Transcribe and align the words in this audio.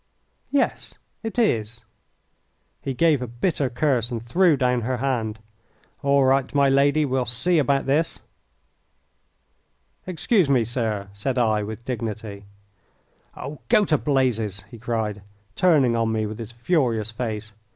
"Yes, 0.49 0.95
it 1.21 1.37
is." 1.37 1.85
He 2.81 2.95
gave 2.95 3.21
a 3.21 3.27
bitter 3.27 3.69
curse 3.69 4.09
and 4.09 4.25
threw 4.25 4.57
down 4.57 4.81
her 4.81 4.97
hand. 4.97 5.37
"All 6.01 6.23
right, 6.25 6.51
my 6.55 6.69
lady, 6.69 7.05
we'll 7.05 7.27
see 7.27 7.59
about 7.59 7.85
this." 7.85 8.19
"Excuse 10.07 10.49
me, 10.49 10.63
sir!" 10.65 11.09
said 11.13 11.37
I, 11.37 11.61
with 11.61 11.85
dignity. 11.85 12.45
"Oh, 13.37 13.59
go 13.69 13.85
to 13.85 13.97
blazes!" 13.99 14.63
he 14.71 14.79
cried, 14.79 15.21
turning 15.55 15.95
on 15.95 16.11
me 16.11 16.25
with 16.25 16.39
his 16.39 16.51
furious 16.51 17.11
face. 17.11 17.53